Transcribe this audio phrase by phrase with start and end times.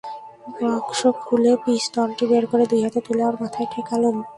[0.55, 4.15] বাক্স খুলে পিস্তলটি বের করে দুই হাতে তুলে আমার মাথায় ঠেকালুম।